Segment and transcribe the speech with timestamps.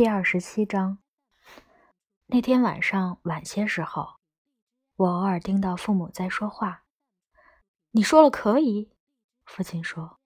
[0.00, 0.96] 第二十七章。
[2.28, 4.14] 那天晚上晚些时候，
[4.96, 6.84] 我偶尔听到父母在说话。
[7.90, 8.94] 你说了可以，
[9.44, 10.18] 父亲说。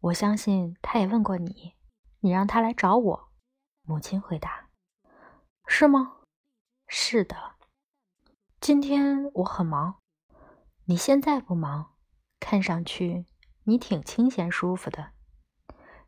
[0.00, 1.72] 我相信他也问过你，
[2.20, 3.32] 你让他来找我。
[3.84, 4.68] 母亲回答
[5.66, 6.18] ：“是吗？
[6.86, 7.54] 是的。
[8.60, 10.02] 今天我很忙。
[10.84, 11.94] 你现在不忙，
[12.38, 13.24] 看上去
[13.64, 15.12] 你挺清闲舒服的。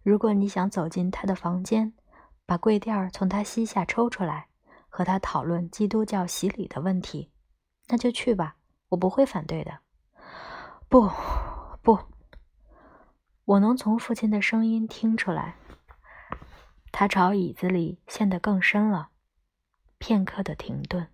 [0.02, 1.94] 如果你想走进他的房间，
[2.50, 4.48] 把跪垫从他膝下抽出来，
[4.88, 7.30] 和他讨论基督教洗礼的问题，
[7.86, 8.56] 那就去吧，
[8.88, 9.78] 我不会反对的。
[10.88, 11.08] 不，
[11.80, 11.96] 不。
[13.44, 15.58] 我能从父亲的声音听出来。”
[16.90, 19.10] 他朝椅子里陷得更深了，
[19.98, 21.06] 片刻的停顿。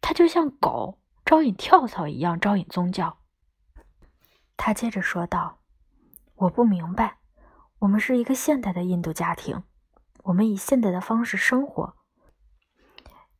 [0.00, 3.18] 他就像狗招引跳蚤一样招引宗教。
[4.56, 5.60] 他接着说道
[6.34, 7.18] ：“我不明白，
[7.82, 9.64] 我们是一个现代的印度家庭，
[10.22, 11.96] 我们以现代的方式生活。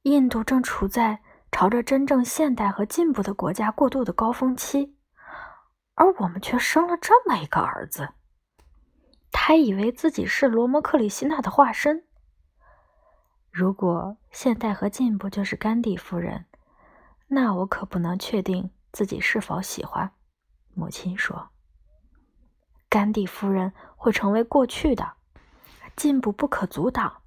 [0.02, 1.22] 印度正处在
[1.52, 4.96] 朝着真正现代和进步的国家过渡的高峰期，
[5.94, 8.14] 而我们却生了这么一个儿子。”
[9.30, 12.04] 他以为自己是罗摩克里希纳的化身。
[13.48, 16.46] 如果现代和进步就是甘地夫人，
[17.28, 20.10] 那我可不能确定自己是否喜欢。
[20.74, 21.50] 母亲说
[22.92, 25.14] ：“甘地夫人会成为过去的，
[25.96, 27.22] 进步不可阻挡，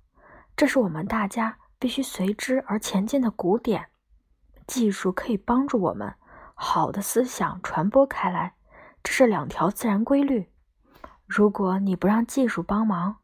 [0.55, 3.87] 这是我们大家必须随之而前进的古典。
[4.67, 6.13] 技术可以帮助我们
[6.53, 8.53] 好的思想传播开来，
[9.01, 10.51] 这是两条自然规律。”
[11.25, 13.15] 如果你不让技术帮忙，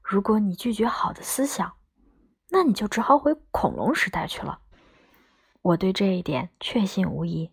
[0.00, 1.72] 如果你拒绝好的思想，
[2.50, 4.60] 那你就只好回恐龙时代去了。
[5.60, 7.50] 我对这一点确信无疑。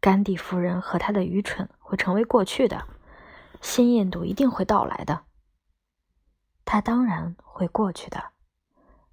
[0.00, 2.84] 甘地夫人和他的愚蠢会成为过去的，
[3.60, 5.24] 新印度一定会到来的。
[6.64, 8.32] 他当然会过去的，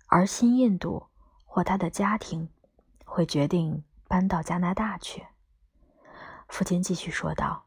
[0.07, 1.07] 而新印度
[1.45, 2.49] 或他的家庭
[3.05, 5.25] 会决定搬到加拿大去。
[6.47, 7.65] 父亲继续说道。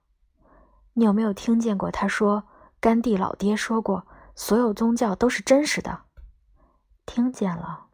[0.94, 2.48] 你有没有听见过他说，
[2.80, 6.06] 甘地老爹说过，所有宗教都是真实的？
[7.06, 7.86] 听见了。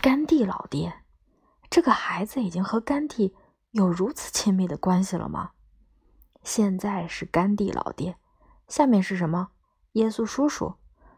[0.00, 1.02] 甘地老爹，
[1.68, 3.36] 这个孩子已经和甘地
[3.70, 5.52] 有如此亲密的关系了吗？
[6.42, 8.16] 现在是甘地老爹，
[8.68, 9.50] 下面是什么？
[9.92, 10.74] 耶稣叔叔，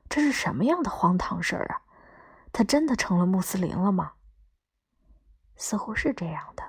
[0.09, 1.83] 这是什么样的荒唐事儿啊？
[2.53, 4.12] 他真的成了穆斯林了吗？
[5.56, 6.65] 似乎是这样的。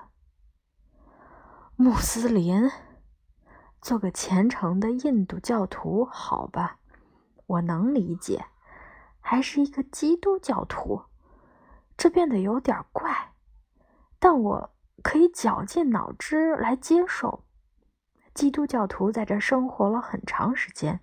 [1.75, 2.72] 穆斯林。
[3.81, 6.78] 做个虔诚的印度教徒，好吧，
[7.46, 8.46] 我能理解。
[9.19, 11.03] 还是一个基督教徒，
[11.97, 13.34] 这变得有点怪，
[14.19, 17.43] 但我可以绞尽脑汁来接受。
[18.34, 21.00] 基督教徒在这生活了很长时间，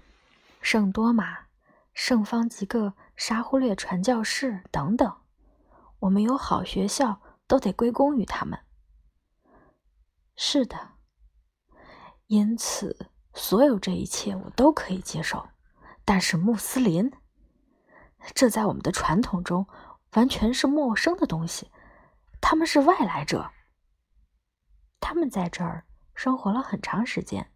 [0.60, 1.46] 圣多玛、
[1.94, 5.16] 圣方济各、沙忽略传教士等等，
[6.00, 8.58] 我们有好学校，都得归功于他们。
[10.36, 10.92] 是的。
[12.26, 15.48] 因此，所有这一切我都可以接受，
[16.04, 17.12] 但是穆斯林，
[18.34, 19.66] 这在我们的传统中
[20.12, 21.70] 完全是陌生的东西。
[22.40, 23.50] 他们是外来者，
[25.00, 25.84] 他们在这儿
[26.22, 27.50] 生活了很长时间，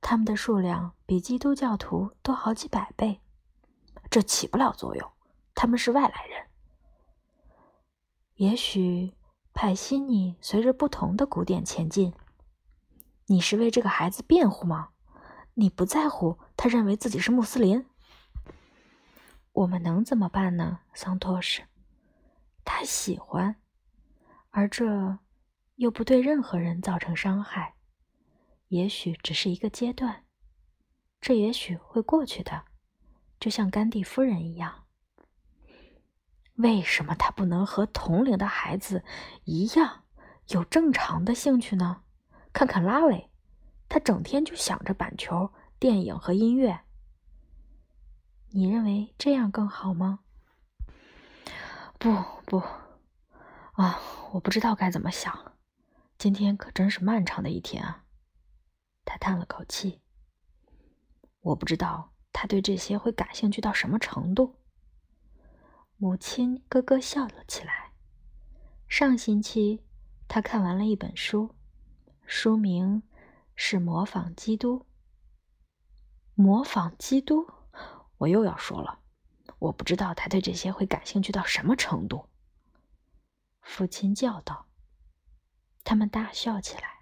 [0.00, 3.20] 他们的数量比基督教徒多好几百倍。
[4.10, 5.12] 这起不了作用，
[5.54, 6.44] 他们是外来人。
[8.34, 9.14] 也许
[9.52, 12.12] 派西尼随着不同的古典前进。
[13.26, 14.88] 你是为这个孩子辩护吗？
[15.54, 17.86] 你不在乎他认为自己是穆斯林？
[19.52, 21.62] 我们能怎么办呢，桑托什？
[22.64, 23.54] 他喜欢，
[24.50, 25.20] 而这
[25.76, 27.72] 又不对任何人造成伤害。
[28.74, 30.24] 也许只是一个阶段，
[31.20, 32.64] 这也许会过去的，
[33.38, 34.86] 就像甘地夫人一样。
[36.54, 39.04] 为什么他不能和同龄的孩子
[39.44, 40.02] 一样
[40.48, 42.02] 有正常的兴趣呢？
[42.52, 43.30] 看看拉维，
[43.88, 46.80] 他整天就想着板球、电影和音乐。
[48.50, 50.18] 你认为这样更好吗？
[51.96, 52.12] 不
[52.44, 52.58] 不，
[53.74, 54.00] 啊，
[54.32, 55.52] 我不知道该怎么想。
[56.18, 58.03] 今天可真是漫长的一天啊！
[59.04, 60.00] 他叹了口气。
[61.40, 64.56] 我不知道他对这些会感兴趣到什么程度。
[65.96, 67.92] 母亲咯咯笑了起来。
[68.88, 69.82] 上星期，
[70.26, 71.54] 他看完了一本书。
[72.26, 73.02] 书名
[73.54, 74.80] 是《模仿基督》。
[76.34, 77.46] 模仿基督，
[78.18, 79.00] 我又要说了，
[79.58, 82.28] 我不知道他对这些会感兴趣到什么程度。
[83.60, 84.66] 父亲叫道。
[85.84, 86.93] 他们大笑起来。